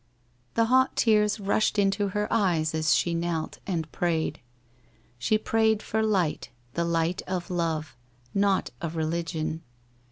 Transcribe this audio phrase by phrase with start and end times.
[0.55, 4.39] The hot tears rushed into her eyes as she knelt, and prayed.
[5.19, 7.95] She prayed for light, the light of love,
[8.33, 9.59] not of re ligion.